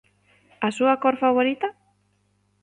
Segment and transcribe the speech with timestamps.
[0.67, 1.67] A súa cor favorita?